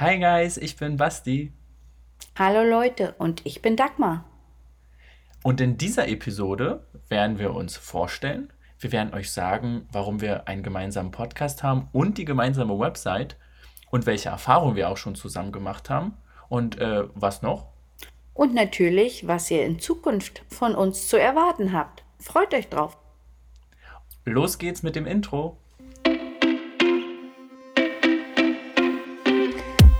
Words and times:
Hi 0.00 0.18
Guys, 0.18 0.56
ich 0.56 0.76
bin 0.76 0.96
Basti. 0.96 1.52
Hallo 2.34 2.62
Leute 2.62 3.14
und 3.18 3.44
ich 3.44 3.60
bin 3.60 3.76
Dagmar. 3.76 4.24
Und 5.42 5.60
in 5.60 5.76
dieser 5.76 6.08
Episode 6.08 6.86
werden 7.10 7.38
wir 7.38 7.54
uns 7.54 7.76
vorstellen. 7.76 8.50
Wir 8.78 8.92
werden 8.92 9.12
euch 9.12 9.30
sagen, 9.30 9.86
warum 9.92 10.22
wir 10.22 10.48
einen 10.48 10.62
gemeinsamen 10.62 11.10
Podcast 11.10 11.62
haben 11.62 11.90
und 11.92 12.16
die 12.16 12.24
gemeinsame 12.24 12.78
Website 12.78 13.36
und 13.90 14.06
welche 14.06 14.30
Erfahrungen 14.30 14.74
wir 14.74 14.88
auch 14.88 14.96
schon 14.96 15.16
zusammen 15.16 15.52
gemacht 15.52 15.90
haben. 15.90 16.16
Und 16.48 16.78
äh, 16.78 17.04
was 17.14 17.42
noch? 17.42 17.66
Und 18.32 18.54
natürlich, 18.54 19.26
was 19.26 19.50
ihr 19.50 19.66
in 19.66 19.80
Zukunft 19.80 20.46
von 20.48 20.74
uns 20.74 21.08
zu 21.08 21.20
erwarten 21.20 21.74
habt. 21.74 22.04
Freut 22.18 22.54
euch 22.54 22.70
drauf. 22.70 22.96
Los 24.24 24.56
geht's 24.56 24.82
mit 24.82 24.96
dem 24.96 25.04
Intro. 25.04 25.58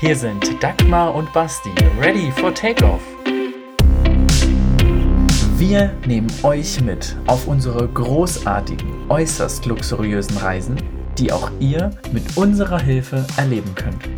Hier 0.00 0.16
sind 0.16 0.62
Dagmar 0.62 1.14
und 1.14 1.30
Basti, 1.34 1.68
ready 2.00 2.32
for 2.32 2.54
takeoff. 2.54 3.02
Wir 5.58 5.94
nehmen 6.06 6.32
euch 6.42 6.80
mit 6.80 7.14
auf 7.26 7.46
unsere 7.46 7.86
großartigen, 7.86 9.10
äußerst 9.10 9.66
luxuriösen 9.66 10.38
Reisen, 10.38 10.76
die 11.18 11.30
auch 11.30 11.50
ihr 11.60 11.90
mit 12.12 12.34
unserer 12.38 12.80
Hilfe 12.80 13.26
erleben 13.36 13.74
könnt. 13.74 14.08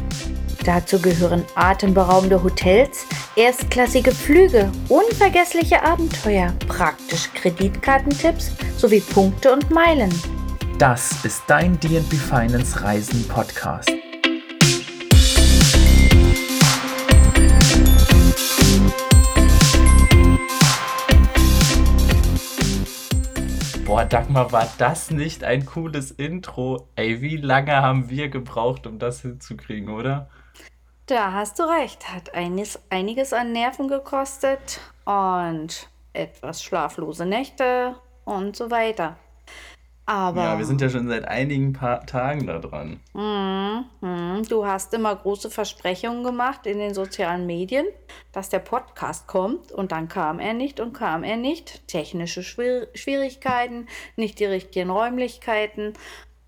Dazu 0.65 1.01
gehören 1.01 1.43
atemberaubende 1.57 2.41
Hotels, 2.45 3.05
erstklassige 3.35 4.13
Flüge, 4.13 4.71
unvergessliche 4.89 5.83
Abenteuer, 5.83 6.53
praktische 6.69 7.31
Kreditkartentipps 7.31 8.53
sowie 8.77 9.01
Punkte 9.01 9.53
und 9.53 9.69
Meilen. 9.73 10.15
Das 10.79 11.25
ist 11.25 11.43
dein 11.49 11.81
DB 11.81 12.15
Finance 12.15 12.85
Reisen 12.85 13.27
Podcast. 13.27 13.91
Boah, 23.93 24.07
Dagmar, 24.07 24.53
war 24.53 24.67
das 24.79 25.11
nicht 25.11 25.45
ein 25.45 25.67
cooles 25.67 26.13
Intro? 26.13 26.89
Ey, 26.97 27.21
wie 27.21 27.37
lange 27.37 27.77
haben 27.77 28.09
wir 28.09 28.31
gebraucht, 28.31 28.87
um 28.87 28.99
das 28.99 29.21
hinzukriegen, 29.21 29.91
oder? 29.91 30.31
Da 31.05 31.35
hast 31.35 31.59
du 31.59 31.65
recht. 31.65 32.11
Hat 32.11 32.33
einiges, 32.33 32.81
einiges 32.89 33.35
an 33.35 33.53
Nerven 33.53 33.89
gekostet 33.89 34.81
und 35.05 35.91
etwas 36.15 36.63
schlaflose 36.63 37.27
Nächte 37.27 37.97
und 38.25 38.57
so 38.57 38.71
weiter. 38.71 39.19
Aber. 40.13 40.43
Ja, 40.43 40.59
wir 40.59 40.67
sind 40.67 40.83
ja 40.83 40.91
schon 40.91 41.09
seit 41.09 41.27
einigen 41.27 41.73
paar 41.73 42.05
Tagen 42.05 42.47
da 42.47 42.59
dran. 42.59 43.01
Mm, 43.15 44.07
mm, 44.07 44.43
du 44.47 44.67
hast 44.67 44.93
immer 44.93 45.17
große 45.17 45.49
Versprechungen 45.49 46.23
gemacht 46.23 46.67
in 46.67 46.79
den 46.79 46.93
sozialen 46.93 47.47
Medien, 47.47 47.87
dass 48.31 48.51
der 48.51 48.59
Podcast 48.59 49.27
kommt 49.27 49.73
und 49.73 49.91
dann 49.91 50.09
kam 50.09 50.39
er 50.39 50.53
nicht 50.53 50.81
und 50.81 50.93
kam 50.93 51.25
er 51.25 51.39
nicht. 51.39 51.89
Technische 51.89 52.43
Schwier 52.43 52.89
Schwierigkeiten, 52.95 53.87
nicht 54.17 54.39
die 54.39 54.45
richtigen 54.45 54.91
Räumlichkeiten 54.91 55.95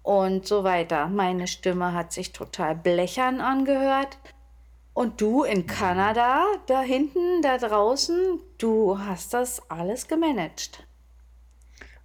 und 0.02 0.46
so 0.46 0.62
weiter. 0.62 1.08
Meine 1.08 1.46
Stimme 1.46 1.94
hat 1.94 2.12
sich 2.12 2.32
total 2.32 2.74
blechern 2.74 3.40
angehört. 3.40 4.18
Und 4.92 5.22
du 5.22 5.42
in 5.42 5.66
Kanada, 5.66 6.44
da 6.66 6.82
hinten, 6.82 7.40
da 7.40 7.56
draußen, 7.56 8.40
du 8.58 8.98
hast 8.98 9.32
das 9.32 9.70
alles 9.70 10.06
gemanagt. 10.06 10.86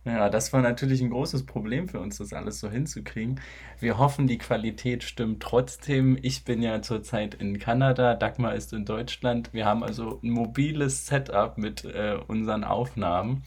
Ja, 0.10 0.28
das 0.28 0.52
war 0.54 0.62
natürlich 0.62 1.02
ein 1.02 1.12
großes 1.12 1.46
Problem 1.46 1.88
für 1.88 2.00
uns, 2.00 2.18
das 2.18 2.34
alles 2.34 2.60
so 2.60 2.70
hinzukriegen. 2.70 3.40
Wir 3.80 4.00
hoffen, 4.00 4.26
die 4.26 4.40
Qualität 4.40 5.04
stimmt 5.04 5.44
trotzdem. 5.44 6.18
Ich 6.24 6.44
bin 6.44 6.64
ja 6.64 6.82
zurzeit 6.82 7.36
in 7.36 7.60
Kanada, 7.60 8.16
Dagmar 8.16 8.56
ist 8.56 8.74
in 8.74 8.86
Deutschland. 8.86 9.54
Wir 9.54 9.66
haben 9.66 9.84
also 9.84 10.20
ein 10.24 10.32
mobiles 10.32 11.06
Setup 11.06 11.60
mit 11.60 11.86
äh, 11.86 12.18
unseren 12.28 12.64
Aufnahmen. 12.64 13.44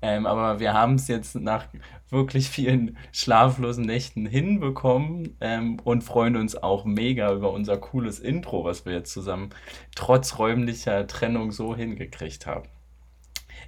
Ähm, 0.00 0.24
aber 0.24 0.58
wir 0.58 0.72
haben 0.72 0.94
es 0.94 1.06
jetzt 1.08 1.34
nach 1.36 1.66
wirklich 2.08 2.48
vielen 2.48 2.96
schlaflosen 3.12 3.84
Nächten 3.84 4.24
hinbekommen 4.24 5.36
ähm, 5.42 5.78
und 5.84 6.02
freuen 6.02 6.36
uns 6.36 6.56
auch 6.56 6.86
mega 6.86 7.30
über 7.32 7.52
unser 7.52 7.76
cooles 7.76 8.20
Intro, 8.20 8.64
was 8.64 8.86
wir 8.86 8.94
jetzt 8.94 9.12
zusammen 9.12 9.50
trotz 9.94 10.38
räumlicher 10.38 11.06
Trennung 11.06 11.52
so 11.52 11.76
hingekriegt 11.76 12.46
haben. 12.46 12.68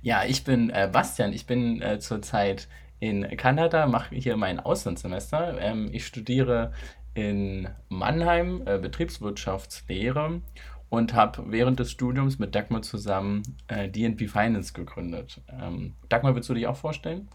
Ja, 0.03 0.25
ich 0.25 0.45
bin 0.45 0.71
äh, 0.71 0.89
Bastian, 0.93 1.33
ich 1.33 1.47
bin 1.47 1.83
äh, 1.83 1.99
zurzeit 1.99 2.69
in 3.01 3.29
Kanada, 3.37 3.87
mache 3.87 4.15
hier 4.15 4.37
mein 4.37 4.61
Auslandssemester. 4.61 5.61
Ähm, 5.61 5.89
ich 5.93 6.07
studiere 6.07 6.73
in 7.15 7.69
Mannheim 7.89 8.63
äh, 8.67 8.79
Betriebswirtschaftslehre 8.79 10.41
und 10.89 11.15
habe 11.15 11.45
während 11.47 11.81
des 11.81 11.91
Studiums 11.91 12.39
mit 12.39 12.55
Dagmar 12.55 12.83
zusammen 12.83 13.43
äh, 13.69 13.89
DNP 13.89 14.29
Finance 14.29 14.73
gegründet. 14.73 15.41
Ähm, 15.49 15.95
Dagmar, 16.09 16.35
willst 16.35 16.49
du 16.49 16.55
dich 16.55 16.67
auch 16.67 16.77
vorstellen? 16.77 17.29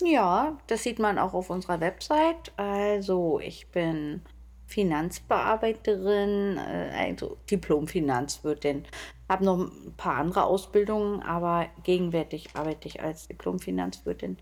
Ja, 0.00 0.58
das 0.68 0.84
sieht 0.84 0.98
man 0.98 1.18
auch 1.18 1.34
auf 1.34 1.50
unserer 1.50 1.80
Website. 1.80 2.52
Also, 2.56 3.40
ich 3.40 3.68
bin 3.68 4.22
Finanzbearbeiterin, 4.68 6.58
äh, 6.58 6.90
also 6.94 7.38
Diplom-Finanzwirtin. 7.50 8.84
Habe 9.28 9.44
noch 9.44 9.58
ein 9.58 9.94
paar 9.96 10.16
andere 10.16 10.44
Ausbildungen, 10.44 11.22
aber 11.22 11.66
gegenwärtig 11.82 12.50
arbeite 12.54 12.88
ich 12.88 13.02
als 13.02 13.26
Diplom-Finanzwirtin. 13.28 14.38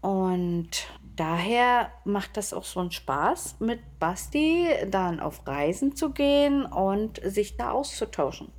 Und 0.00 0.70
daher 1.16 1.90
macht 2.04 2.36
das 2.36 2.52
auch 2.52 2.64
so 2.64 2.80
einen 2.80 2.90
Spaß, 2.92 3.60
mit 3.60 3.80
Basti 3.98 4.66
dann 4.90 5.20
auf 5.20 5.46
Reisen 5.46 5.96
zu 5.96 6.10
gehen 6.10 6.64
und 6.64 7.20
sich 7.24 7.56
da 7.56 7.70
auszutauschen. 7.72 8.52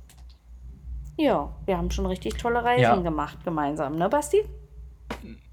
Ja, 1.16 1.56
wir 1.66 1.76
haben 1.76 1.90
schon 1.90 2.06
richtig 2.06 2.36
tolle 2.36 2.62
Reisen 2.62 2.80
Ja. 2.82 2.96
gemacht 3.00 3.42
gemeinsam, 3.44 3.96
ne, 3.96 4.08
Basti? 4.08 4.44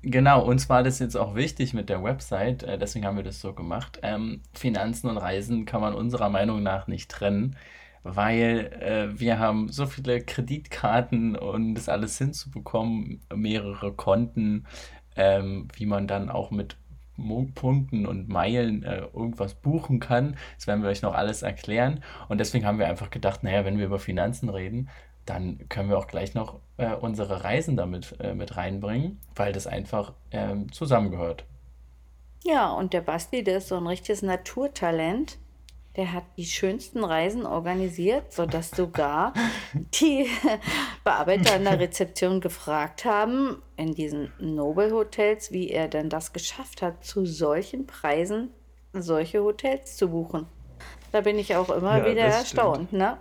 Genau, 0.02 0.44
uns 0.46 0.70
war 0.70 0.84
das 0.84 1.00
jetzt 1.00 1.16
auch 1.16 1.36
wichtig 1.36 1.74
mit 1.74 1.90
der 1.90 2.04
Website, 2.04 2.64
äh, 2.64 2.78
deswegen 2.78 3.06
haben 3.06 3.18
wir 3.18 3.24
das 3.24 3.42
so 3.42 3.54
gemacht. 3.54 4.00
Ähm, 4.04 4.42
Finanzen 4.54 5.10
und 5.10 5.18
Reisen 5.18 5.66
kann 5.66 5.82
man 5.82 5.96
unserer 5.96 6.30
Meinung 6.30 6.62
nach 6.62 6.88
nicht 6.88 7.10
trennen, 7.10 7.56
weil 8.04 8.72
äh, 8.82 9.20
wir 9.20 9.40
haben 9.40 9.70
so 9.70 9.88
viele 9.88 10.22
Kreditkarten 10.22 11.36
und 11.36 11.74
das 11.74 11.90
alles 11.90 12.18
hinzubekommen, 12.20 13.22
mehrere 13.34 13.94
Konten, 13.94 14.66
ähm, 15.16 15.70
wie 15.76 15.88
man 15.88 16.08
dann 16.08 16.30
auch 16.30 16.52
mit 16.52 16.78
Punkten 17.56 18.06
und 18.06 18.28
Meilen 18.30 18.84
äh, 18.84 19.08
irgendwas 19.14 19.56
buchen 19.56 20.00
kann. 20.00 20.36
Das 20.58 20.68
werden 20.68 20.84
wir 20.84 20.90
euch 20.90 21.02
noch 21.02 21.16
alles 21.16 21.42
erklären. 21.42 22.04
Und 22.28 22.40
deswegen 22.40 22.66
haben 22.66 22.78
wir 22.78 22.88
einfach 22.88 23.10
gedacht, 23.10 23.44
naja, 23.44 23.66
wenn 23.66 23.78
wir 23.78 23.86
über 23.86 24.00
Finanzen 24.00 24.50
reden, 24.50 24.90
dann 25.26 25.68
können 25.70 25.90
wir 25.90 25.98
auch 25.98 26.08
gleich 26.08 26.34
noch 26.34 26.60
äh, 26.78 26.94
unsere 26.94 27.44
Reisen 27.44 27.78
damit 27.78 28.16
äh, 28.20 28.34
mit 28.34 28.58
reinbringen, 28.58 29.20
weil 29.36 29.54
das 29.54 29.68
einfach 29.68 30.14
ähm, 30.32 30.72
zusammengehört. 30.72 31.46
Ja, 32.44 32.72
und 32.72 32.94
der 32.94 33.02
Basti, 33.02 33.44
der 33.44 33.58
ist 33.58 33.70
so 33.70 33.76
ein 33.76 33.88
richtiges 33.88 34.22
Naturtalent. 34.22 35.38
Der 35.96 36.12
hat 36.12 36.26
die 36.38 36.46
schönsten 36.46 37.04
Reisen 37.04 37.46
organisiert, 37.46 38.34
sodass 38.34 38.70
sogar 38.70 39.34
die 39.74 40.28
Bearbeiter 41.04 41.56
an 41.56 41.64
der 41.64 41.80
Rezeption 41.80 42.42
gefragt 42.42 43.06
haben, 43.06 43.62
in 43.78 43.96
diesen 43.96 44.32
Nobel-Hotels, 44.40 45.54
wie 45.54 45.70
er 45.72 45.88
denn 45.88 46.10
das 46.10 46.34
geschafft 46.34 46.82
hat, 46.82 47.04
zu 47.04 47.26
solchen 47.26 47.88
Preisen 47.88 48.50
solche 48.94 49.42
Hotels 49.42 49.98
zu 49.98 50.10
buchen. 50.10 50.46
Da 51.12 51.22
bin 51.22 51.40
ich 51.40 51.56
auch 51.56 51.70
immer 51.70 52.00
ja, 52.00 52.12
wieder 52.12 52.24
erstaunt, 52.24 52.94
ne? 52.94 53.18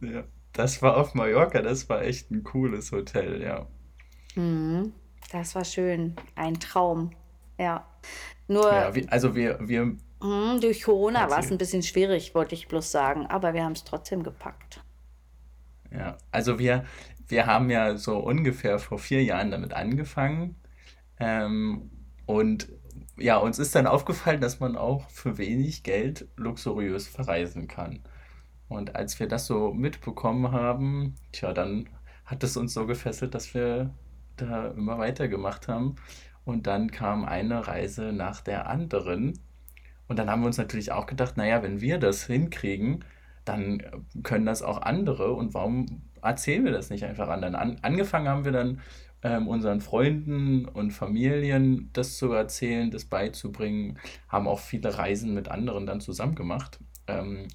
Ja, 0.00 0.24
das 0.52 0.82
war 0.82 0.96
auf 0.96 1.14
Mallorca, 1.14 1.62
das 1.62 1.88
war 1.88 2.02
echt 2.02 2.30
ein 2.30 2.44
cooles 2.44 2.92
Hotel, 2.92 3.42
ja. 3.42 3.66
Mhm, 4.34 4.92
das 5.30 5.54
war 5.54 5.64
schön, 5.64 6.16
ein 6.34 6.58
Traum, 6.60 7.10
ja. 7.58 7.86
Nur. 8.48 8.70
Ja, 8.70 8.94
wie, 8.94 9.08
also 9.08 9.34
wir, 9.34 9.58
wir 9.60 9.96
Mhm, 10.22 10.60
durch 10.60 10.82
Corona 10.84 11.28
war 11.30 11.40
es 11.40 11.50
ein 11.50 11.58
bisschen 11.58 11.82
schwierig, 11.82 12.34
wollte 12.34 12.54
ich 12.54 12.66
bloß 12.68 12.90
sagen, 12.90 13.26
aber 13.26 13.52
wir 13.54 13.64
haben 13.64 13.72
es 13.72 13.84
trotzdem 13.84 14.22
gepackt. 14.22 14.82
Ja, 15.90 16.16
also 16.30 16.58
wir, 16.58 16.84
wir 17.28 17.46
haben 17.46 17.70
ja 17.70 17.96
so 17.96 18.18
ungefähr 18.18 18.78
vor 18.78 18.98
vier 18.98 19.22
Jahren 19.22 19.50
damit 19.50 19.72
angefangen. 19.72 20.56
Ähm, 21.20 21.90
und 22.26 22.68
ja, 23.18 23.36
uns 23.38 23.58
ist 23.58 23.74
dann 23.74 23.86
aufgefallen, 23.86 24.40
dass 24.40 24.60
man 24.60 24.76
auch 24.76 25.08
für 25.10 25.38
wenig 25.38 25.82
Geld 25.82 26.28
luxuriös 26.36 27.08
verreisen 27.08 27.68
kann. 27.68 28.02
Und 28.72 28.96
als 28.96 29.20
wir 29.20 29.28
das 29.28 29.46
so 29.46 29.72
mitbekommen 29.72 30.50
haben, 30.50 31.14
tja, 31.32 31.52
dann 31.52 31.88
hat 32.24 32.42
es 32.42 32.56
uns 32.56 32.72
so 32.74 32.86
gefesselt, 32.86 33.34
dass 33.34 33.54
wir 33.54 33.90
da 34.36 34.68
immer 34.68 34.98
weitergemacht 34.98 35.68
haben. 35.68 35.96
Und 36.44 36.66
dann 36.66 36.90
kam 36.90 37.24
eine 37.24 37.66
Reise 37.68 38.12
nach 38.12 38.40
der 38.40 38.68
anderen. 38.68 39.38
Und 40.08 40.18
dann 40.18 40.30
haben 40.30 40.40
wir 40.42 40.46
uns 40.46 40.58
natürlich 40.58 40.90
auch 40.90 41.06
gedacht, 41.06 41.36
naja, 41.36 41.62
wenn 41.62 41.80
wir 41.80 41.98
das 41.98 42.24
hinkriegen, 42.26 43.04
dann 43.44 43.82
können 44.22 44.46
das 44.46 44.62
auch 44.62 44.80
andere 44.82 45.32
und 45.32 45.52
warum 45.54 46.02
erzählen 46.22 46.64
wir 46.64 46.72
das 46.72 46.90
nicht 46.90 47.04
einfach 47.04 47.28
anderen? 47.28 47.54
An, 47.54 47.78
angefangen 47.82 48.28
haben 48.28 48.44
wir 48.44 48.52
dann 48.52 48.80
ähm, 49.22 49.48
unseren 49.48 49.80
Freunden 49.80 50.66
und 50.66 50.92
Familien 50.92 51.90
das 51.92 52.16
zu 52.18 52.32
erzählen, 52.32 52.90
das 52.90 53.04
beizubringen, 53.04 53.98
haben 54.28 54.46
auch 54.46 54.60
viele 54.60 54.96
Reisen 54.96 55.34
mit 55.34 55.48
anderen 55.48 55.86
dann 55.86 56.00
zusammen 56.00 56.34
gemacht. 56.34 56.78
Ähm, 57.06 57.48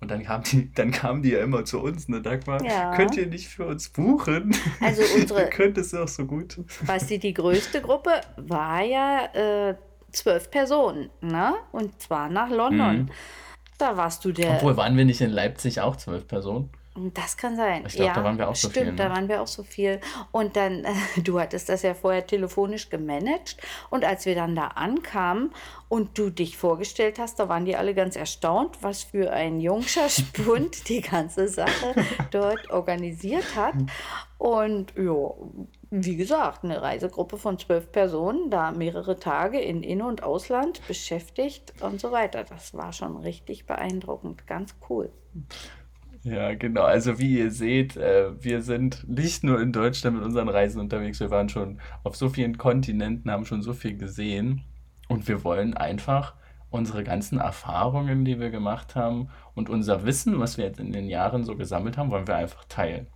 und 0.00 0.10
dann 0.10 0.22
kamen 0.22 0.44
die, 0.44 0.72
dann 0.72 0.90
kamen 0.90 1.22
die 1.22 1.30
ja 1.30 1.40
immer 1.40 1.64
zu 1.64 1.80
uns, 1.80 2.08
ne, 2.08 2.20
Dagmar, 2.22 2.58
könnt 2.96 3.16
Ja. 3.16 3.22
ihr 3.22 3.28
nicht 3.28 3.48
für 3.48 3.66
uns 3.66 3.88
buchen? 3.88 4.54
Also 4.80 5.02
Ihr 5.02 5.22
unsere, 5.22 5.46
könnt 5.50 5.78
es 5.78 5.90
doch 5.92 6.08
so 6.08 6.26
gut. 6.26 6.58
weißt 6.86 7.10
du, 7.10 7.18
die 7.18 7.32
größte 7.34 7.80
Gruppe 7.80 8.10
war 8.36 8.82
ja 8.82 9.26
äh, 9.34 9.74
zwölf 10.12 10.50
Personen, 10.50 11.10
ne? 11.20 11.54
Und 11.72 12.00
zwar 12.00 12.28
nach 12.28 12.50
London. 12.50 12.96
Mhm. 13.02 13.10
Da 13.78 13.96
warst 13.96 14.24
du 14.24 14.32
der 14.32 14.52
Obwohl, 14.56 14.76
waren 14.78 14.96
wir 14.96 15.04
nicht 15.04 15.20
in 15.20 15.30
Leipzig 15.30 15.80
auch 15.80 15.96
zwölf 15.96 16.26
Personen? 16.26 16.70
Das 17.14 17.36
kann 17.36 17.56
sein. 17.56 17.84
Ich 17.86 17.94
glaube, 17.94 18.12
da 18.12 18.20
Ja, 18.20 18.24
waren 18.24 18.38
wir 18.38 18.48
auch 18.48 18.54
so 18.54 18.68
viel, 18.70 18.82
stimmt, 18.82 18.98
da 18.98 19.08
ne? 19.08 19.14
waren 19.14 19.28
wir 19.28 19.42
auch 19.42 19.46
so 19.46 19.62
viel. 19.62 20.00
Und 20.32 20.56
dann, 20.56 20.84
äh, 20.84 20.92
du 21.22 21.38
hattest 21.38 21.68
das 21.68 21.82
ja 21.82 21.94
vorher 21.94 22.26
telefonisch 22.26 22.88
gemanagt. 22.88 23.56
Und 23.90 24.04
als 24.04 24.24
wir 24.26 24.34
dann 24.34 24.56
da 24.56 24.68
ankamen 24.68 25.52
und 25.88 26.16
du 26.18 26.30
dich 26.30 26.56
vorgestellt 26.56 27.18
hast, 27.18 27.38
da 27.38 27.48
waren 27.48 27.64
die 27.64 27.76
alle 27.76 27.94
ganz 27.94 28.16
erstaunt, 28.16 28.78
was 28.82 29.04
für 29.04 29.32
ein 29.32 29.60
jungscher 29.60 30.08
Spund 30.08 30.88
die 30.88 31.00
ganze 31.02 31.48
Sache 31.48 31.94
dort 32.30 32.70
organisiert 32.70 33.54
hat. 33.54 33.74
Und 34.38 34.92
ja, 34.96 35.30
wie 35.90 36.16
gesagt, 36.16 36.64
eine 36.64 36.82
Reisegruppe 36.82 37.38
von 37.38 37.58
zwölf 37.58 37.90
Personen, 37.92 38.50
da 38.50 38.70
mehrere 38.72 39.18
Tage 39.18 39.60
in 39.60 39.82
In- 39.82 40.02
und 40.02 40.22
Ausland 40.22 40.86
beschäftigt 40.86 41.74
und 41.80 42.00
so 42.00 42.12
weiter. 42.12 42.44
Das 42.44 42.74
war 42.74 42.92
schon 42.92 43.16
richtig 43.18 43.66
beeindruckend. 43.66 44.46
Ganz 44.46 44.74
cool. 44.88 45.10
Ja, 46.26 46.54
genau. 46.54 46.82
Also 46.82 47.20
wie 47.20 47.38
ihr 47.38 47.52
seht, 47.52 47.96
äh, 47.96 48.32
wir 48.42 48.60
sind 48.60 49.08
nicht 49.08 49.44
nur 49.44 49.60
in 49.60 49.72
Deutschland 49.72 50.16
mit 50.16 50.24
unseren 50.24 50.48
Reisen 50.48 50.80
unterwegs, 50.80 51.20
wir 51.20 51.30
waren 51.30 51.48
schon 51.48 51.80
auf 52.02 52.16
so 52.16 52.28
vielen 52.28 52.58
Kontinenten, 52.58 53.30
haben 53.30 53.44
schon 53.46 53.62
so 53.62 53.72
viel 53.74 53.96
gesehen 53.96 54.64
und 55.08 55.28
wir 55.28 55.44
wollen 55.44 55.74
einfach 55.74 56.34
unsere 56.70 57.04
ganzen 57.04 57.38
Erfahrungen, 57.38 58.24
die 58.24 58.40
wir 58.40 58.50
gemacht 58.50 58.96
haben 58.96 59.28
und 59.54 59.70
unser 59.70 60.04
Wissen, 60.04 60.40
was 60.40 60.58
wir 60.58 60.64
jetzt 60.64 60.80
in 60.80 60.90
den 60.90 61.08
Jahren 61.08 61.44
so 61.44 61.54
gesammelt 61.54 61.96
haben, 61.96 62.10
wollen 62.10 62.26
wir 62.26 62.34
einfach 62.34 62.64
teilen. 62.64 63.06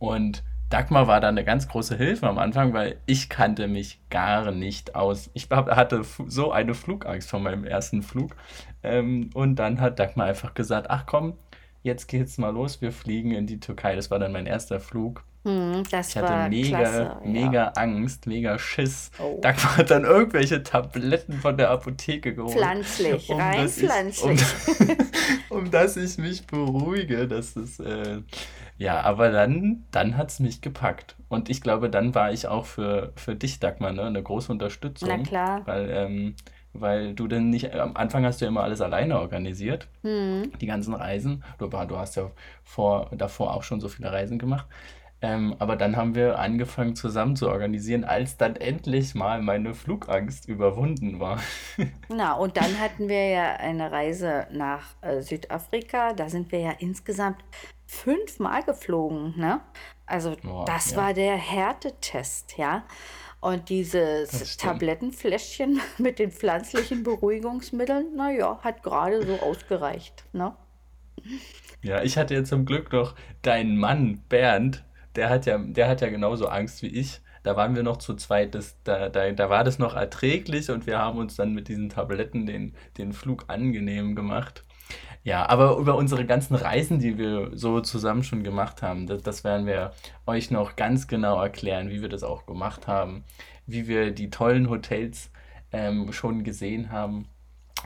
Und 0.00 0.42
Dagmar 0.68 1.06
war 1.06 1.20
da 1.20 1.28
eine 1.28 1.44
ganz 1.44 1.68
große 1.68 1.96
Hilfe 1.96 2.28
am 2.28 2.38
Anfang, 2.38 2.72
weil 2.72 3.00
ich 3.06 3.28
kannte 3.28 3.68
mich 3.68 4.00
gar 4.10 4.50
nicht 4.50 4.96
aus. 4.96 5.30
Ich 5.34 5.48
hatte 5.50 6.02
so 6.26 6.50
eine 6.50 6.74
Flugangst 6.74 7.30
vor 7.30 7.38
meinem 7.38 7.64
ersten 7.64 8.02
Flug. 8.02 8.34
Ähm, 8.82 9.30
und 9.34 9.56
dann 9.56 9.80
hat 9.80 10.00
Dagmar 10.00 10.26
einfach 10.26 10.54
gesagt, 10.54 10.90
ach 10.90 11.06
komm, 11.06 11.34
jetzt 11.82 12.06
geht's 12.08 12.38
mal 12.38 12.50
los, 12.50 12.80
wir 12.80 12.92
fliegen 12.92 13.32
in 13.32 13.46
die 13.46 13.60
Türkei. 13.60 13.96
Das 13.96 14.10
war 14.10 14.18
dann 14.18 14.32
mein 14.32 14.46
erster 14.46 14.80
Flug. 14.80 15.24
Hm, 15.44 15.82
Ich 15.90 16.16
hatte 16.16 16.50
mega, 16.50 16.78
klasse, 16.78 17.02
ja. 17.02 17.20
mega 17.24 17.68
Angst, 17.68 18.26
mega 18.26 18.58
Schiss. 18.58 19.10
Oh. 19.18 19.38
Dagmar 19.40 19.78
hat 19.78 19.90
dann 19.90 20.04
irgendwelche 20.04 20.62
Tabletten 20.62 21.32
von 21.40 21.56
der 21.56 21.70
Apotheke 21.70 22.34
geholt, 22.34 22.52
Pflanzlich, 22.52 23.30
um 23.30 23.40
rein 23.40 23.62
dass 23.62 23.78
ich, 23.78 23.84
um, 23.84 23.88
pflanzlich. 23.88 24.42
um 25.48 25.70
dass 25.70 25.96
ich 25.96 26.18
mich 26.18 26.46
beruhige. 26.46 27.26
Das 27.26 27.56
ist, 27.56 27.80
äh, 27.80 28.20
ja, 28.76 29.00
aber 29.00 29.30
dann, 29.30 29.86
dann 29.92 30.16
hat 30.18 30.30
es 30.30 30.40
mich 30.40 30.60
gepackt. 30.60 31.16
Und 31.28 31.48
ich 31.48 31.62
glaube, 31.62 31.88
dann 31.88 32.14
war 32.14 32.32
ich 32.32 32.46
auch 32.46 32.66
für, 32.66 33.12
für 33.16 33.34
dich, 33.34 33.60
Dagmar, 33.60 33.92
ne, 33.92 34.02
eine 34.04 34.22
große 34.22 34.52
Na 35.04 35.18
Unterstützung, 35.18 35.22
klar. 35.22 35.62
weil, 35.66 35.88
ähm, 35.90 36.34
weil 36.72 37.14
du 37.14 37.26
dann 37.28 37.50
nicht, 37.50 37.74
am 37.74 37.96
Anfang 37.96 38.24
hast 38.24 38.40
du 38.40 38.44
ja 38.44 38.50
immer 38.50 38.62
alles 38.62 38.80
alleine 38.80 39.20
organisiert, 39.20 39.88
Hm. 40.02 40.52
die 40.60 40.66
ganzen 40.66 40.94
Reisen. 40.94 41.44
Du, 41.58 41.68
du 41.68 41.96
hast 41.96 42.16
ja 42.16 42.30
vor, 42.64 43.10
davor 43.12 43.54
auch 43.54 43.62
schon 43.62 43.80
so 43.80 43.88
viele 43.88 44.12
Reisen 44.12 44.38
gemacht. 44.38 44.66
Ähm, 45.22 45.54
aber 45.58 45.76
dann 45.76 45.96
haben 45.96 46.14
wir 46.14 46.38
angefangen 46.38 46.96
zusammen 46.96 47.36
zu 47.36 47.50
organisieren, 47.50 48.04
als 48.04 48.38
dann 48.38 48.56
endlich 48.56 49.14
mal 49.14 49.42
meine 49.42 49.74
Flugangst 49.74 50.48
überwunden 50.48 51.20
war. 51.20 51.40
Na, 52.08 52.32
und 52.34 52.56
dann 52.56 52.80
hatten 52.80 53.08
wir 53.08 53.28
ja 53.28 53.56
eine 53.56 53.92
Reise 53.92 54.46
nach 54.50 54.82
äh, 55.02 55.20
Südafrika. 55.20 56.14
Da 56.14 56.30
sind 56.30 56.52
wir 56.52 56.60
ja 56.60 56.70
insgesamt 56.78 57.44
fünfmal 57.86 58.62
geflogen, 58.62 59.34
ne? 59.36 59.60
Also 60.06 60.36
Boah, 60.42 60.64
das 60.64 60.92
ja, 60.92 60.96
war 60.96 61.12
der 61.14 61.36
Härtetest, 61.36 62.56
ja. 62.56 62.84
Und 63.40 63.68
dieses. 63.70 64.56
Tablettenfläschchen 64.58 65.80
mit 65.98 66.18
den 66.18 66.30
pflanzlichen 66.30 67.02
Beruhigungsmitteln, 67.02 68.14
naja, 68.16 68.60
hat 68.62 68.82
gerade 68.82 69.26
so 69.26 69.40
ausgereicht, 69.40 70.24
ne? 70.32 70.54
Ja, 71.82 72.02
ich 72.02 72.18
hatte 72.18 72.34
ja 72.34 72.44
zum 72.44 72.66
Glück 72.66 72.92
noch 72.92 73.14
deinen 73.42 73.76
Mann, 73.78 74.22
Bernd, 74.28 74.84
der 75.16 75.30
hat 75.30 75.46
ja, 75.46 75.58
der 75.58 75.88
hat 75.88 76.00
ja 76.00 76.08
genauso 76.08 76.48
Angst 76.48 76.82
wie 76.82 76.88
ich. 76.88 77.20
Da 77.42 77.56
waren 77.56 77.74
wir 77.74 77.82
noch 77.82 77.96
zu 77.96 78.14
zweit, 78.14 78.54
das, 78.54 78.76
da, 78.84 79.08
da, 79.08 79.30
da 79.32 79.48
war 79.48 79.64
das 79.64 79.78
noch 79.78 79.96
erträglich 79.96 80.70
und 80.70 80.86
wir 80.86 80.98
haben 80.98 81.18
uns 81.18 81.36
dann 81.36 81.54
mit 81.54 81.68
diesen 81.68 81.88
Tabletten 81.88 82.44
den, 82.44 82.74
den 82.98 83.14
Flug 83.14 83.44
angenehm 83.48 84.14
gemacht. 84.14 84.64
Ja, 85.22 85.48
aber 85.48 85.76
über 85.76 85.96
unsere 85.96 86.24
ganzen 86.24 86.54
Reisen, 86.54 86.98
die 86.98 87.18
wir 87.18 87.50
so 87.52 87.80
zusammen 87.80 88.22
schon 88.24 88.42
gemacht 88.42 88.82
haben, 88.82 89.06
das, 89.06 89.22
das 89.22 89.44
werden 89.44 89.66
wir 89.66 89.92
euch 90.26 90.50
noch 90.50 90.76
ganz 90.76 91.08
genau 91.08 91.40
erklären, 91.42 91.90
wie 91.90 92.00
wir 92.00 92.08
das 92.08 92.22
auch 92.22 92.46
gemacht 92.46 92.86
haben, 92.86 93.24
wie 93.66 93.86
wir 93.86 94.12
die 94.12 94.30
tollen 94.30 94.70
Hotels 94.70 95.30
ähm, 95.72 96.12
schon 96.12 96.42
gesehen 96.42 96.90
haben 96.90 97.28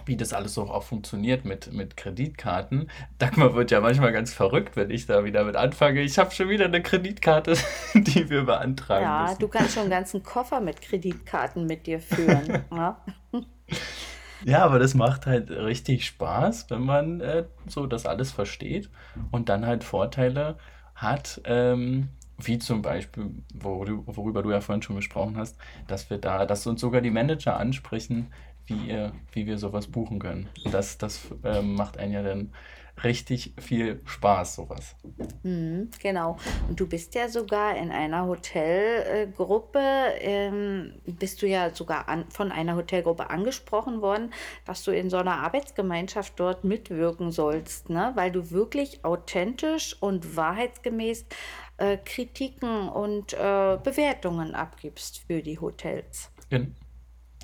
wie 0.07 0.17
das 0.17 0.33
alles 0.33 0.55
so 0.55 0.63
auch 0.63 0.83
funktioniert 0.83 1.45
mit, 1.45 1.73
mit 1.73 1.97
Kreditkarten. 1.97 2.91
Dagmar 3.19 3.55
wird 3.55 3.71
ja 3.71 3.81
manchmal 3.81 4.13
ganz 4.13 4.33
verrückt, 4.33 4.77
wenn 4.77 4.91
ich 4.91 5.07
da 5.07 5.25
wieder 5.25 5.45
mit 5.45 5.57
anfange. 5.57 6.01
Ich 6.03 6.19
habe 6.19 6.31
schon 6.31 6.49
wieder 6.49 6.67
eine 6.67 6.83
Kreditkarte, 6.83 7.57
die 7.95 8.29
wir 8.29 8.45
beantragen 8.45 9.03
Ja, 9.03 9.35
du 9.35 9.47
müssen. 9.47 9.51
kannst 9.51 9.75
schon 9.75 9.83
einen 9.83 9.91
ganzen 9.91 10.23
Koffer 10.23 10.61
mit 10.61 10.81
Kreditkarten 10.81 11.67
mit 11.67 11.87
dir 11.87 12.01
führen, 12.01 12.65
ne? 12.71 12.97
Ja, 14.45 14.65
aber 14.65 14.79
das 14.79 14.95
macht 14.95 15.27
halt 15.27 15.51
richtig 15.51 16.05
Spaß, 16.07 16.69
wenn 16.71 16.83
man 16.83 17.21
äh, 17.21 17.45
so 17.67 17.87
das 17.87 18.05
alles 18.07 18.31
versteht 18.33 18.91
und 19.31 19.49
dann 19.49 19.65
halt 19.67 19.85
Vorteile 19.85 20.59
hat, 20.95 21.41
ähm, 21.45 22.11
wie 22.37 22.59
zum 22.59 22.83
Beispiel, 22.83 23.31
worü- 23.59 24.03
worüber 24.07 24.43
du 24.43 24.51
ja 24.51 24.61
vorhin 24.61 24.83
schon 24.83 24.97
gesprochen 24.97 25.37
hast, 25.39 25.57
dass 25.87 26.11
wir 26.11 26.19
da, 26.19 26.45
dass 26.47 26.67
uns 26.67 26.81
sogar 26.81 27.01
die 27.01 27.11
Manager 27.11 27.57
ansprechen, 27.59 28.33
wie, 28.67 28.89
ihr, 28.89 29.13
wie 29.33 29.47
wir 29.47 29.57
sowas 29.59 29.87
buchen 29.87 30.19
können. 30.19 30.49
Das, 30.71 30.99
das 30.99 31.23
ähm, 31.45 31.75
macht 31.75 31.97
einen 31.99 32.13
ja 32.13 32.23
dann 32.23 32.53
richtig 33.03 33.55
viel 33.61 34.01
Spaß, 34.05 34.57
sowas. 34.57 34.95
Mhm, 35.43 35.91
genau. 36.01 36.37
Und 36.69 36.79
du 36.79 36.87
bist 36.87 37.15
ja 37.15 37.29
sogar 37.29 37.77
in 37.77 37.91
einer 37.91 38.27
Hotelgruppe, 38.27 39.81
ähm, 40.21 40.95
bist 41.05 41.43
du 41.43 41.47
ja 41.47 41.75
sogar 41.75 42.09
an, 42.09 42.25
von 42.31 42.53
einer 42.53 42.77
Hotelgruppe 42.77 43.31
angesprochen 43.31 44.01
worden, 44.01 44.33
dass 44.65 44.85
du 44.85 44.93
in 44.93 45.11
so 45.11 45.17
einer 45.17 45.39
Arbeitsgemeinschaft 45.39 46.35
dort 46.39 46.65
mitwirken 46.65 47.33
sollst, 47.33 47.91
ne? 47.91 48.13
Weil 48.15 48.31
du 48.31 48.51
wirklich 48.51 49.05
authentisch 49.05 50.01
und 50.01 50.37
wahrheitsgemäß 50.37 51.27
äh, 51.79 51.97
Kritiken 51.99 52.89
und 52.89 53.33
äh, 53.33 53.79
Bewertungen 53.83 54.55
abgibst 54.55 55.19
für 55.27 55.43
die 55.43 55.59
Hotels. 55.59 56.31
Gen 56.51 56.75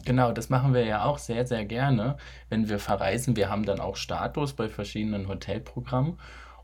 genau, 0.05 0.33
das 0.33 0.49
machen 0.51 0.75
wir 0.75 0.85
ja 0.85 1.05
auch 1.05 1.19
sehr, 1.19 1.47
sehr 1.47 1.65
gerne, 1.65 2.17
wenn 2.49 2.69
wir 2.69 2.79
verreisen. 2.79 3.37
Wir 3.37 3.51
haben 3.51 3.65
dann 3.65 3.81
auch 3.81 3.97
Status 3.97 4.55
bei 4.55 4.69
verschiedenen 4.69 5.29
Hotelprogrammen. 5.29 6.19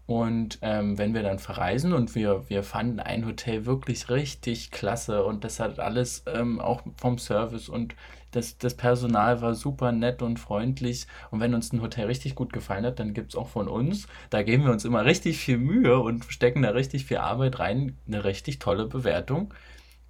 Und 0.06 0.58
ähm, 0.62 0.98
wenn 0.98 1.14
wir 1.14 1.24
dann 1.24 1.40
verreisen 1.40 1.92
und 1.92 2.14
wir, 2.14 2.48
wir 2.48 2.62
fanden 2.62 3.00
ein 3.00 3.26
Hotel 3.26 3.66
wirklich 3.66 4.08
richtig 4.08 4.70
klasse 4.70 5.24
und 5.24 5.42
das 5.42 5.58
hat 5.58 5.80
alles 5.80 6.22
ähm, 6.32 6.60
auch 6.60 6.82
vom 6.96 7.18
Service 7.18 7.68
und 7.68 7.96
das, 8.30 8.58
das 8.58 8.74
Personal 8.74 9.40
war 9.40 9.54
super 9.54 9.92
nett 9.92 10.22
und 10.22 10.38
freundlich. 10.38 11.06
Und 11.30 11.40
wenn 11.40 11.54
uns 11.54 11.72
ein 11.72 11.80
Hotel 11.80 12.06
richtig 12.06 12.34
gut 12.34 12.52
gefallen 12.52 12.84
hat, 12.84 13.00
dann 13.00 13.14
gibt 13.14 13.32
es 13.32 13.36
auch 13.36 13.48
von 13.48 13.66
uns, 13.66 14.06
da 14.30 14.42
geben 14.42 14.64
wir 14.64 14.72
uns 14.72 14.84
immer 14.84 15.04
richtig 15.04 15.38
viel 15.38 15.58
Mühe 15.58 15.98
und 15.98 16.24
stecken 16.26 16.62
da 16.62 16.70
richtig 16.70 17.06
viel 17.06 17.16
Arbeit 17.18 17.58
rein, 17.58 17.96
eine 18.06 18.24
richtig 18.24 18.58
tolle 18.60 18.86
Bewertung 18.86 19.52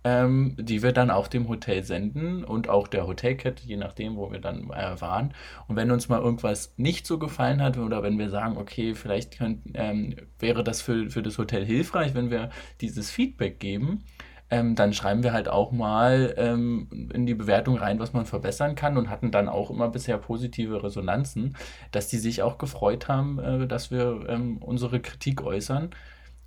ähm, 0.07 0.55
die 0.57 0.85
wir 0.85 0.93
dann 0.93 1.11
auch 1.11 1.27
dem 1.27 1.49
Hotel 1.49 1.83
senden 1.83 2.45
und 2.45 2.69
auch 2.69 2.87
der 2.87 3.09
Hotelkette, 3.09 3.67
je 3.67 3.77
nachdem, 3.77 4.15
wo 4.15 4.31
wir 4.31 4.39
dann 4.39 4.71
äh, 4.71 5.01
waren. 5.01 5.35
Und 5.67 5.75
wenn 5.75 5.91
uns 5.91 6.09
mal 6.09 6.21
irgendwas 6.21 6.73
nicht 6.77 7.09
so 7.09 7.19
gefallen 7.19 7.61
hat 7.61 7.77
oder 7.77 8.05
wenn 8.05 8.17
wir 8.17 8.31
sagen, 8.31 8.57
okay, 8.57 8.95
vielleicht 8.95 9.37
könnt, 9.37 9.63
ähm, 9.75 10.15
wäre 10.39 10.63
das 10.63 10.81
für, 10.81 11.11
für 11.11 11.25
das 11.25 11.39
Hotel 11.39 11.65
hilfreich, 11.65 12.15
wenn 12.15 12.31
wir 12.31 12.51
dieses 12.81 13.11
Feedback 13.11 13.59
geben, 13.59 14.05
ähm, 14.49 14.77
dann 14.77 14.93
schreiben 14.93 15.25
wir 15.25 15.33
halt 15.33 15.49
auch 15.49 15.73
mal 15.73 16.35
ähm, 16.37 17.11
in 17.13 17.27
die 17.27 17.35
Bewertung 17.35 17.77
rein, 17.77 17.99
was 17.99 18.13
man 18.13 18.27
verbessern 18.27 18.77
kann 18.77 18.97
und 18.97 19.11
hatten 19.11 19.33
dann 19.33 19.49
auch 19.49 19.71
immer 19.71 19.89
bisher 19.89 20.19
positive 20.19 20.85
Resonanzen, 20.85 21.57
dass 21.91 22.07
die 22.07 22.19
sich 22.19 22.43
auch 22.43 22.59
gefreut 22.59 23.09
haben, 23.09 23.41
äh, 23.41 23.67
dass 23.67 23.91
wir 23.91 24.25
ähm, 24.29 24.59
unsere 24.59 25.01
Kritik 25.01 25.43
äußern. 25.43 25.91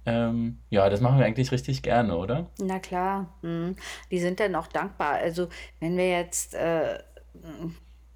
Ähm, 0.05 0.59
ja, 0.69 0.89
das 0.89 1.01
machen 1.01 1.19
wir 1.19 1.25
eigentlich 1.25 1.51
richtig 1.51 1.81
gerne, 1.83 2.17
oder? 2.17 2.49
Na 2.59 2.79
klar, 2.79 3.37
mhm. 3.41 3.75
Die 4.11 4.19
sind 4.19 4.39
dann 4.39 4.55
auch 4.55 4.67
dankbar. 4.67 5.13
Also 5.13 5.49
wenn 5.79 5.97
wir 5.97 6.09
jetzt 6.09 6.53
äh, 6.55 6.99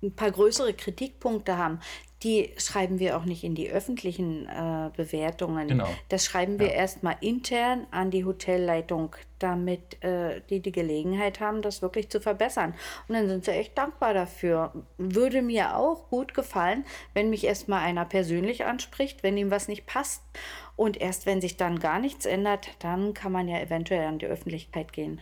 ein 0.01 0.15
paar 0.15 0.31
größere 0.31 0.73
Kritikpunkte 0.73 1.57
haben, 1.57 1.79
die 2.23 2.51
schreiben 2.57 2.99
wir 2.99 3.17
auch 3.17 3.25
nicht 3.25 3.43
in 3.43 3.55
die 3.55 3.69
öffentlichen 3.69 4.47
äh, 4.47 4.89
Bewertungen. 4.95 5.67
Genau. 5.67 5.87
Das 6.09 6.25
schreiben 6.25 6.59
wir 6.59 6.67
Ja. 6.67 6.73
erstmal 6.73 7.17
intern 7.21 7.85
an 7.91 8.11
die 8.11 8.23
Hotelleitung, 8.25 9.15
damit 9.39 10.01
äh, 10.03 10.41
die 10.49 10.61
die 10.61 10.71
Gelegenheit 10.71 11.39
haben, 11.39 11.61
das 11.61 11.81
wirklich 11.81 12.09
zu 12.09 12.21
verbessern. 12.21 12.73
Und 13.07 13.15
dann 13.15 13.27
sind 13.27 13.45
sie 13.45 13.51
echt 13.51 13.77
dankbar 13.77 14.13
dafür. 14.13 14.71
Würde 14.97 15.41
mir 15.41 15.75
auch 15.75 16.09
gut 16.09 16.33
gefallen, 16.33 16.85
wenn 17.13 17.29
mich 17.29 17.43
erstmal 17.43 17.81
einer 17.81 18.05
persönlich 18.05 18.65
anspricht, 18.65 19.23
wenn 19.23 19.35
ihm 19.37 19.51
was 19.51 19.67
nicht 19.67 19.85
passt. 19.85 20.23
Und 20.75 20.99
erst 20.99 21.25
wenn 21.25 21.41
sich 21.41 21.57
dann 21.57 21.79
gar 21.79 21.99
nichts 21.99 22.25
ändert, 22.25 22.69
dann 22.79 23.13
kann 23.13 23.31
man 23.31 23.47
ja 23.47 23.59
eventuell 23.59 24.07
an 24.07 24.17
die 24.19 24.25
Öffentlichkeit 24.25 24.93
gehen. 24.93 25.21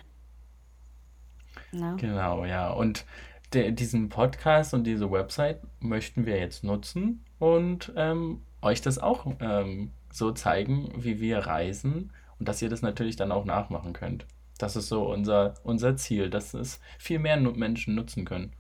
Na? 1.71 1.95
Genau, 1.99 2.45
ja. 2.45 2.71
Und 2.71 3.05
de, 3.53 3.71
diesen 3.71 4.09
Podcast 4.09 4.73
und 4.73 4.85
diese 4.85 5.11
Website 5.11 5.61
möchten 5.79 6.25
wir 6.25 6.39
jetzt 6.39 6.63
nutzen 6.63 7.25
und 7.39 7.91
ähm, 7.95 8.41
euch 8.61 8.81
das 8.81 8.99
auch 8.99 9.25
ähm, 9.39 9.91
so 10.11 10.31
zeigen, 10.31 10.91
wie 10.95 11.19
wir 11.19 11.39
reisen 11.39 12.11
und 12.39 12.47
dass 12.47 12.61
ihr 12.61 12.69
das 12.69 12.81
natürlich 12.81 13.15
dann 13.15 13.31
auch 13.31 13.45
nachmachen 13.45 13.93
könnt. 13.93 14.25
Das 14.57 14.75
ist 14.75 14.89
so 14.89 15.11
unser, 15.11 15.55
unser 15.63 15.95
Ziel, 15.95 16.29
dass 16.29 16.53
es 16.53 16.79
viel 16.99 17.19
mehr 17.19 17.37
Menschen 17.37 17.95
nutzen 17.95 18.25
können. 18.25 18.53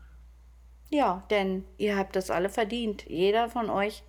Ja, 0.89 1.23
denn 1.29 1.63
ihr 1.77 1.97
habt 1.97 2.15
das 2.15 2.31
alle 2.31 2.49
verdient. 2.49 3.05
Jeder 3.07 3.49
von 3.49 3.69
euch 3.69 4.03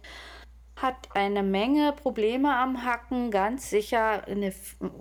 hat 0.76 1.09
eine 1.14 1.43
Menge 1.43 1.93
Probleme 1.93 2.55
am 2.55 2.85
Hacken, 2.85 3.31
ganz 3.31 3.71
sicher, 3.71 4.26
eine, 4.26 4.52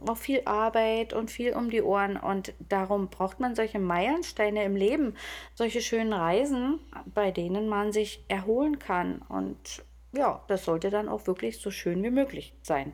auch 0.08 0.18
viel 0.18 0.42
Arbeit 0.46 1.14
und 1.14 1.32
viel 1.32 1.54
um 1.54 1.70
die 1.70 1.82
Ohren. 1.82 2.18
Und 2.18 2.54
darum 2.60 3.10
braucht 3.10 3.40
man 3.40 3.56
solche 3.56 3.80
Meilensteine 3.80 4.64
im 4.64 4.76
Leben, 4.76 5.16
solche 5.56 5.82
schönen 5.82 6.14
Reisen, 6.14 6.80
bei 7.06 7.32
denen 7.32 7.68
man 7.68 7.92
sich 7.92 8.24
erholen 8.28 8.80
kann. 8.80 9.22
Und 9.30 9.84
ja, 10.12 10.44
das 10.48 10.66
sollte 10.66 10.90
dann 10.90 11.10
auch 11.10 11.26
wirklich 11.26 11.60
so 11.60 11.72
schön 11.72 12.04
wie 12.04 12.12
möglich 12.12 12.54
sein. 12.62 12.94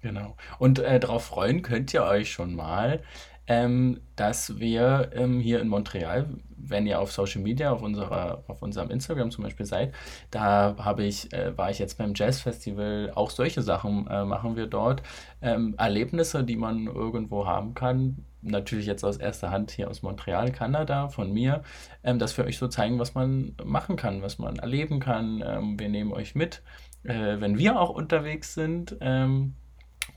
Genau. 0.00 0.36
Und 0.58 0.78
äh, 0.80 1.00
darauf 1.00 1.24
freuen 1.24 1.62
könnt 1.62 1.94
ihr 1.94 2.04
euch 2.04 2.30
schon 2.30 2.54
mal, 2.54 3.02
ähm, 3.46 4.00
dass 4.16 4.58
wir 4.58 5.10
ähm, 5.14 5.40
hier 5.40 5.60
in 5.60 5.68
Montreal, 5.68 6.26
wenn 6.56 6.86
ihr 6.86 7.00
auf 7.00 7.12
Social 7.12 7.42
Media, 7.42 7.72
auf 7.72 7.82
unserer, 7.82 8.42
auf 8.48 8.62
unserem 8.62 8.90
Instagram 8.90 9.30
zum 9.30 9.44
Beispiel 9.44 9.66
seid, 9.66 9.92
da 10.30 10.76
habe 10.78 11.04
ich, 11.04 11.32
äh, 11.32 11.56
war 11.56 11.70
ich 11.70 11.78
jetzt 11.78 11.98
beim 11.98 12.12
Jazz 12.14 12.40
Festival, 12.40 13.12
auch 13.14 13.30
solche 13.30 13.62
Sachen 13.62 14.06
äh, 14.06 14.24
machen 14.24 14.56
wir 14.56 14.66
dort. 14.66 15.02
Ähm, 15.42 15.74
Erlebnisse, 15.76 16.42
die 16.42 16.56
man 16.56 16.86
irgendwo 16.86 17.46
haben 17.46 17.74
kann. 17.74 18.24
Natürlich 18.40 18.86
jetzt 18.86 19.04
aus 19.04 19.16
erster 19.16 19.50
Hand 19.50 19.70
hier 19.70 19.88
aus 19.88 20.02
Montreal, 20.02 20.52
Kanada, 20.52 21.08
von 21.08 21.32
mir, 21.32 21.62
ähm, 22.02 22.18
dass 22.18 22.36
wir 22.36 22.44
euch 22.44 22.58
so 22.58 22.68
zeigen, 22.68 22.98
was 22.98 23.14
man 23.14 23.54
machen 23.62 23.96
kann, 23.96 24.22
was 24.22 24.38
man 24.38 24.56
erleben 24.56 25.00
kann. 25.00 25.42
Ähm, 25.46 25.78
wir 25.78 25.88
nehmen 25.88 26.12
euch 26.12 26.34
mit, 26.34 26.62
äh, 27.02 27.40
wenn 27.40 27.58
wir 27.58 27.78
auch 27.78 27.90
unterwegs 27.90 28.54
sind. 28.54 28.96
Ähm, 29.00 29.54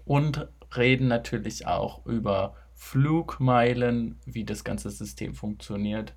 und 0.06 0.48
reden 0.76 1.08
natürlich 1.08 1.68
auch 1.68 2.06
über 2.06 2.56
Flugmeilen, 2.78 4.20
wie 4.26 4.46
das 4.46 4.64
ganze 4.64 4.92
System 4.92 5.34
funktioniert, 5.34 6.14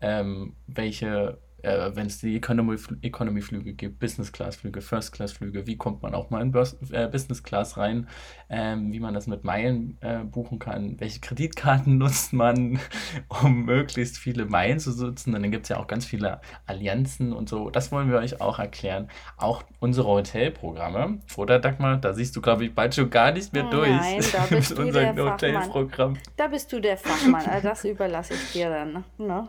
ähm, 0.00 0.54
welche, 0.66 1.38
äh, 1.62 1.94
wenn 1.94 2.06
es 2.06 2.18
die 2.18 2.36
Economy, 2.36 2.76
Economy-Flüge 3.02 3.74
gibt, 3.74 3.98
Business-Class-Flüge, 3.98 4.80
First-Class-Flüge, 4.80 5.66
wie 5.66 5.76
kommt 5.76 6.02
man 6.02 6.14
auch 6.14 6.30
mal 6.30 6.42
in 6.42 6.54
äh, 6.92 7.08
Business-Class 7.08 7.76
rein, 7.76 8.08
ähm, 8.50 8.92
wie 8.92 9.00
man 9.00 9.14
das 9.14 9.26
mit 9.26 9.44
Meilen 9.44 9.98
äh, 10.00 10.18
buchen 10.18 10.58
kann, 10.58 11.00
welche 11.00 11.20
Kreditkarten 11.20 11.98
nutzt 11.98 12.32
man, 12.32 12.78
um 13.28 13.64
möglichst 13.64 14.18
viele 14.18 14.44
Meilen 14.44 14.78
zu 14.78 14.90
nutzen. 14.90 15.34
Und 15.34 15.42
dann 15.42 15.50
gibt 15.50 15.64
es 15.64 15.68
ja 15.70 15.78
auch 15.78 15.86
ganz 15.86 16.04
viele 16.04 16.40
Allianzen 16.66 17.32
und 17.32 17.48
so. 17.48 17.70
Das 17.70 17.92
wollen 17.92 18.10
wir 18.10 18.18
euch 18.18 18.40
auch 18.40 18.58
erklären. 18.58 19.08
Auch 19.36 19.62
unsere 19.80 20.08
Hotelprogramme. 20.08 21.20
Oder 21.36 21.58
Dagmar, 21.58 21.96
da 21.96 22.12
siehst 22.12 22.36
du, 22.36 22.40
glaube 22.40 22.64
ich, 22.64 22.74
bald 22.74 22.94
schon 22.94 23.10
gar 23.10 23.32
nicht 23.32 23.52
mehr 23.52 23.64
durch 23.64 23.88
Nein, 23.88 24.24
da 24.32 24.46
bist 24.50 24.70
mit 24.70 24.78
unserem. 24.78 25.16
Hotelprogramm. 25.16 26.16
Da 26.36 26.48
bist 26.48 26.72
du 26.72 26.80
der 26.80 26.96
Fachmann. 26.96 27.46
Also 27.46 27.68
das 27.68 27.84
überlasse 27.84 28.34
ich 28.34 28.52
dir 28.52 28.70
dann. 28.70 29.04
Ne? 29.18 29.48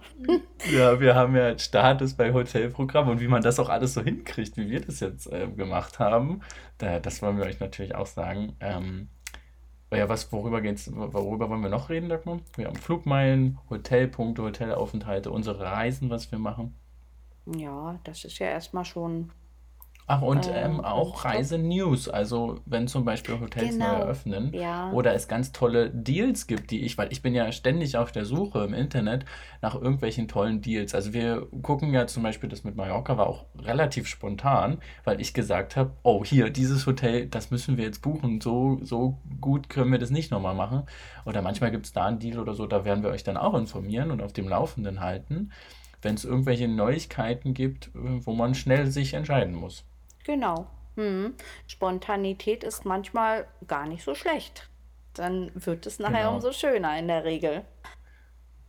Ja, 0.71 0.99
wir 0.99 1.15
haben 1.15 1.35
ja 1.35 1.57
Status 2.03 2.13
bei 2.15 2.33
Hotelprogramm 2.33 3.09
und 3.09 3.19
wie 3.19 3.27
man 3.27 3.41
das 3.41 3.59
auch 3.59 3.69
alles 3.69 3.93
so 3.93 4.01
hinkriegt, 4.01 4.57
wie 4.57 4.69
wir 4.69 4.81
das 4.81 4.99
jetzt 4.99 5.31
äh, 5.31 5.47
gemacht 5.47 5.99
haben, 5.99 6.41
da, 6.77 6.99
das 6.99 7.21
wollen 7.21 7.37
wir 7.37 7.45
euch 7.45 7.59
natürlich 7.59 7.95
auch 7.95 8.05
sagen. 8.05 8.55
Ähm, 8.59 9.07
ja, 9.93 10.09
was, 10.09 10.31
worüber 10.31 10.61
geht's, 10.61 10.91
worüber 10.93 11.49
wollen 11.49 11.61
wir 11.61 11.69
noch 11.69 11.89
reden, 11.89 12.09
Dagmar? 12.09 12.39
Wir 12.55 12.67
haben 12.67 12.75
Flugmeilen, 12.75 13.59
Hotelpunkte, 13.69 14.43
Hotelaufenthalte, 14.43 15.31
unsere 15.31 15.59
Reisen, 15.59 16.09
was 16.09 16.31
wir 16.31 16.39
machen. 16.39 16.73
Ja, 17.45 17.99
das 18.03 18.25
ist 18.25 18.39
ja 18.39 18.47
erstmal 18.47 18.85
schon 18.85 19.31
Ach, 20.05 20.21
und 20.21 20.47
äh, 20.47 20.63
ähm, 20.63 20.81
auch. 20.81 21.23
Reisenews, 21.23 22.09
also 22.09 22.59
wenn 22.65 22.87
zum 22.87 23.05
Beispiel 23.05 23.39
Hotels 23.39 23.77
neu 23.77 23.85
Genau. 23.85 23.99
eröffnen 23.99 24.53
Ja. 24.53 24.91
oder 24.91 25.13
es 25.13 25.27
ganz 25.29 25.51
tolle 25.53 25.89
Deals 25.91 26.45
gibt, 26.47 26.71
die 26.71 26.81
ich, 26.83 26.97
weil 26.97 27.11
ich 27.11 27.21
bin 27.21 27.33
ja 27.33 27.51
ständig 27.53 27.95
auf 27.95 28.11
der 28.11 28.25
Suche 28.25 28.63
im 28.65 28.73
Internet 28.73 29.23
nach 29.61 29.75
irgendwelchen 29.75 30.27
tollen 30.27 30.61
Deals. 30.61 30.93
Also 30.93 31.13
wir 31.13 31.47
gucken 31.61 31.93
ja 31.93 32.05
zum 32.07 32.21
Beispiel, 32.23 32.49
das 32.49 32.63
mit 32.65 32.75
Mallorca 32.75 33.17
war 33.17 33.27
auch 33.27 33.45
relativ 33.59 34.07
spontan, 34.07 34.79
weil 35.05 35.21
ich 35.21 35.33
gesagt 35.33 35.75
habe, 35.77 35.91
oh 36.03 36.25
hier, 36.25 36.49
dieses 36.49 36.85
Hotel, 36.85 37.27
das 37.27 37.49
müssen 37.49 37.77
wir 37.77 37.85
jetzt 37.85 38.01
buchen, 38.01 38.41
so, 38.41 38.79
so 38.83 39.19
gut 39.39 39.69
können 39.69 39.91
wir 39.91 39.99
das 39.99 40.09
nicht 40.09 40.31
nochmal 40.31 40.55
machen. 40.55 40.83
Oder 41.25 41.41
manchmal 41.41 41.71
gibt 41.71 41.85
es 41.85 41.93
da 41.93 42.05
einen 42.07 42.19
Deal 42.19 42.39
oder 42.39 42.53
so, 42.55 42.67
da 42.67 42.83
werden 42.83 43.03
wir 43.03 43.09
euch 43.09 43.23
dann 43.23 43.37
auch 43.37 43.53
informieren 43.53 44.11
und 44.11 44.21
auf 44.21 44.33
dem 44.33 44.49
Laufenden 44.49 44.99
halten, 44.99 45.51
wenn 46.01 46.15
es 46.15 46.25
irgendwelche 46.25 46.67
Neuigkeiten 46.67 47.53
gibt, 47.53 47.89
wo 47.93 48.33
man 48.33 48.53
schnell 48.53 48.87
sich 48.91 49.13
entscheiden 49.13 49.55
muss. 49.55 49.85
Genau. 50.23 50.67
Hm. 50.95 51.33
Spontanität 51.67 52.63
ist 52.63 52.85
manchmal 52.85 53.47
gar 53.67 53.87
nicht 53.87 54.03
so 54.03 54.15
schlecht. 54.15 54.69
Dann 55.13 55.51
wird 55.53 55.85
es 55.85 55.99
nachher 55.99 56.23
Genau. 56.23 56.35
umso 56.35 56.51
schöner 56.51 56.97
in 56.97 57.07
der 57.07 57.23
Regel. 57.23 57.63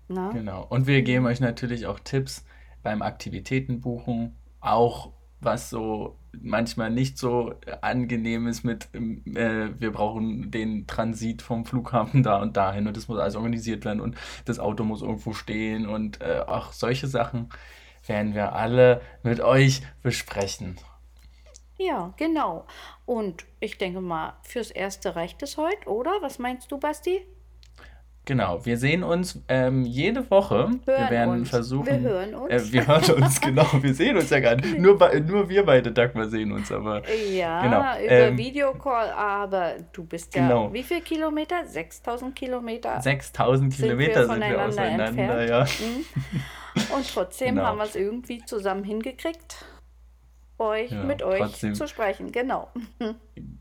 Na? 0.08 0.30
Genau. 0.30 0.64
Und 0.68 0.86
wir 0.86 1.02
geben 1.02 1.26
euch 1.26 1.40
natürlich 1.40 1.86
auch 1.86 2.00
Tipps 2.00 2.44
beim 2.82 3.02
Aktivitätenbuchen, 3.02 4.36
auch 4.60 5.12
was 5.40 5.70
so 5.70 6.18
manchmal 6.40 6.90
nicht 6.90 7.16
so 7.18 7.54
angenehm 7.80 8.46
ist 8.46 8.64
mit, 8.64 8.88
ähm, 8.94 9.22
äh, 9.36 9.68
wir 9.78 9.92
brauchen 9.92 10.50
den 10.50 10.86
Transit 10.86 11.42
vom 11.42 11.64
Flughafen 11.64 12.22
da 12.22 12.40
und 12.40 12.56
dahin 12.56 12.86
und 12.86 12.96
das 12.96 13.08
muss 13.08 13.18
alles 13.18 13.36
organisiert 13.36 13.84
werden 13.84 14.00
und 14.00 14.16
das 14.46 14.58
Auto 14.58 14.84
muss 14.84 15.02
irgendwo 15.02 15.32
stehen 15.32 15.86
und 15.86 16.20
äh, 16.22 16.40
auch 16.46 16.72
solche 16.72 17.06
Sachen 17.06 17.50
werden 18.06 18.34
wir 18.34 18.54
alle 18.54 19.00
mit 19.22 19.40
euch 19.40 19.82
besprechen. 20.02 20.76
Ja, 21.76 22.12
genau. 22.16 22.66
Und 23.04 23.44
ich 23.60 23.78
denke 23.78 24.00
mal, 24.00 24.34
fürs 24.42 24.70
Erste 24.70 25.16
reicht 25.16 25.42
es 25.42 25.56
heute, 25.56 25.88
oder? 25.88 26.12
Was 26.20 26.38
meinst 26.38 26.70
du, 26.70 26.78
Basti? 26.78 27.26
Genau, 28.26 28.64
wir 28.64 28.78
sehen 28.78 29.02
uns 29.02 29.38
ähm, 29.48 29.84
jede 29.84 30.30
Woche. 30.30 30.70
Wir 30.86 30.96
Hören 30.96 31.10
werden 31.10 31.30
uns. 31.34 31.48
Wir 31.48 31.50
versuchen, 31.50 32.00
hören 32.00 32.32
äh, 32.32 32.36
uns. 32.36 32.72
wir 32.72 32.86
hören 32.86 33.22
uns, 33.22 33.38
genau, 33.38 33.66
wir 33.82 33.92
sehen 33.92 34.16
uns 34.16 34.30
ja 34.30 34.40
gar 34.40 34.54
nicht. 34.56 34.78
Nur, 34.78 34.96
bei, 34.96 35.20
nur 35.20 35.46
wir 35.50 35.62
beide, 35.66 35.92
Dagmar, 35.92 36.30
sehen 36.30 36.50
uns, 36.52 36.72
aber 36.72 37.02
Ja, 37.10 37.60
genau. 37.62 37.80
über 38.02 38.10
Ähm, 38.28 38.38
Videocall, 38.38 39.10
aber 39.10 39.74
du 39.92 40.04
bist 40.04 40.34
ja, 40.34 40.40
genau. 40.48 40.72
wie 40.72 40.82
viel 40.82 41.02
Kilometer? 41.02 41.66
6000 41.66 42.34
Kilometer 42.34 42.98
6000 43.02 43.74
sind 43.74 43.82
wir 43.82 43.88
Kilometer 43.90 44.26
sind 44.26 44.40
wir 44.40 44.46
voneinander 44.46 44.68
auseinander, 44.68 45.38
entfernt. 45.42 45.78
ja. 45.80 45.86
Mhm. 45.86 46.94
Und 46.96 47.12
trotzdem 47.12 47.56
Genau. 47.56 47.66
haben 47.66 47.76
wir 47.78 47.84
es 47.84 47.94
irgendwie 47.94 48.42
zusammen 48.46 48.84
hingekriegt, 48.84 49.66
euch 50.58 50.90
Ja, 50.90 51.02
mit 51.04 51.22
euch 51.22 51.38
trotzdem. 51.38 51.74
zu 51.74 51.86
sprechen. 51.88 52.32
Genau. 52.32 52.68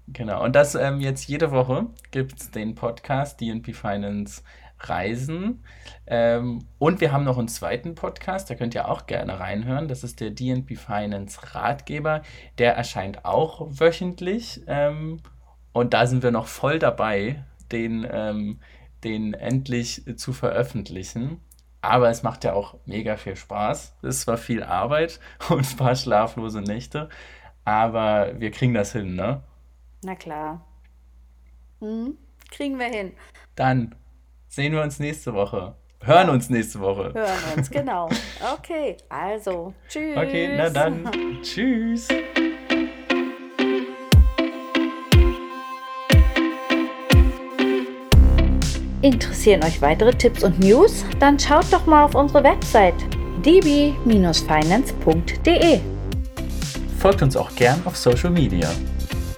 Genau. 0.07 0.43
Und 0.43 0.55
das 0.55 0.75
ähm, 0.75 0.99
jetzt 1.01 1.27
jede 1.27 1.51
Woche 1.51 1.87
gibt 2.11 2.39
es 2.39 2.51
den 2.51 2.75
Podcast 2.75 3.41
DNP 3.41 3.73
Finance 3.73 4.43
Reisen. 4.79 5.63
Ähm, 6.05 6.65
und 6.77 6.99
wir 7.01 7.11
haben 7.11 7.23
noch 7.23 7.37
einen 7.37 7.47
zweiten 7.47 7.95
Podcast, 7.95 8.49
da 8.49 8.55
könnt 8.55 8.75
ihr 8.75 8.89
auch 8.89 9.07
gerne 9.07 9.39
reinhören. 9.39 9.87
Das 9.87 10.03
ist 10.03 10.19
der 10.19 10.31
DNP 10.31 10.75
Finance 10.77 11.39
Ratgeber. 11.55 12.21
Der 12.57 12.75
erscheint 12.75 13.23
auch 13.25 13.65
wöchentlich. 13.69 14.61
Ähm, 14.67 15.19
und 15.71 15.93
da 15.93 16.05
sind 16.05 16.21
wir 16.21 16.31
noch 16.31 16.47
voll 16.47 16.79
dabei, 16.79 17.43
den, 17.71 18.05
ähm, 18.11 18.59
den 19.03 19.33
endlich 19.33 20.03
zu 20.17 20.33
veröffentlichen. 20.33 21.39
Aber 21.83 22.09
es 22.09 22.23
macht 22.23 22.45
ja 22.45 22.53
auch 22.53 22.75
mega 22.85 23.17
viel 23.17 23.35
Spaß. 23.35 23.97
Es 24.03 24.15
ist 24.15 24.21
zwar 24.21 24.37
viel 24.37 24.63
Arbeit 24.63 25.19
und 25.49 25.69
ein 25.69 25.77
paar 25.77 25.95
schlaflose 25.95 26.61
Nächte, 26.61 27.09
aber 27.65 28.39
wir 28.39 28.51
kriegen 28.51 28.73
das 28.73 28.93
hin, 28.93 29.15
ne? 29.15 29.43
Na 30.01 30.15
klar. 30.15 30.65
Mhm. 31.81 32.17
Kriegen 32.51 32.79
wir 32.79 32.85
hin. 32.85 33.11
Dann 33.55 33.95
sehen 34.47 34.71
wir 34.71 34.81
uns 34.81 34.99
nächste 34.99 35.33
Woche. 35.33 35.75
Hören 36.01 36.29
uns 36.29 36.49
nächste 36.49 36.79
Woche. 36.79 37.13
Hören 37.13 37.57
uns, 37.57 37.69
genau. 37.71 38.09
Okay, 38.53 38.95
also, 39.09 39.73
tschüss. 39.89 40.15
Okay, 40.15 40.55
na 40.55 40.69
dann. 40.69 41.09
Tschüss. 41.41 42.07
Interessieren 49.03 49.63
euch 49.65 49.81
weitere 49.81 50.13
Tipps 50.13 50.43
und 50.45 50.59
News? 50.61 51.03
Dann 51.19 51.37
schaut 51.37 51.65
doch 51.71 51.85
mal 51.85 52.05
auf 52.05 52.15
unsere 52.15 52.41
Website 52.41 52.95
db-finance.de. 53.45 54.01
folgt 56.97 57.21
uns 57.21 57.35
auch 57.35 57.53
gern 57.53 57.81
auf 57.83 57.97
Social 57.97 58.29
Media. 58.29 58.69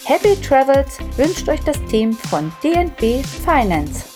Happy 0.03 0.39
Travels 0.39 0.99
wünscht 1.17 1.49
euch 1.49 1.61
das 1.61 1.83
Team 1.85 2.13
von 2.13 2.51
DNB 2.63 3.25
Finance. 3.43 4.14